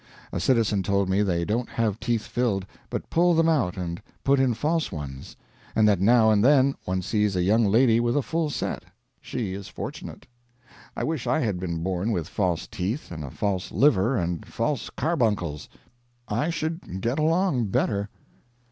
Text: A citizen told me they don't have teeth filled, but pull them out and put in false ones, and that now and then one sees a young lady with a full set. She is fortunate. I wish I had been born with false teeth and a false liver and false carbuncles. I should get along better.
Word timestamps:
A 0.31 0.39
citizen 0.39 0.81
told 0.81 1.09
me 1.09 1.21
they 1.21 1.45
don't 1.45 1.69
have 1.69 1.99
teeth 1.99 2.23
filled, 2.23 2.65
but 2.89 3.11
pull 3.11 3.35
them 3.35 3.47
out 3.47 3.77
and 3.77 4.01
put 4.23 4.39
in 4.39 4.55
false 4.55 4.91
ones, 4.91 5.35
and 5.75 5.87
that 5.87 6.01
now 6.01 6.31
and 6.31 6.43
then 6.43 6.73
one 6.85 7.03
sees 7.03 7.35
a 7.35 7.43
young 7.43 7.67
lady 7.67 7.99
with 7.99 8.17
a 8.17 8.23
full 8.23 8.49
set. 8.49 8.83
She 9.21 9.53
is 9.53 9.67
fortunate. 9.67 10.25
I 10.97 11.03
wish 11.03 11.27
I 11.27 11.37
had 11.37 11.59
been 11.59 11.83
born 11.83 12.11
with 12.11 12.27
false 12.27 12.65
teeth 12.65 13.11
and 13.11 13.23
a 13.23 13.29
false 13.29 13.71
liver 13.71 14.17
and 14.17 14.43
false 14.43 14.89
carbuncles. 14.89 15.69
I 16.27 16.49
should 16.49 16.99
get 17.01 17.19
along 17.19 17.67
better. 17.67 18.09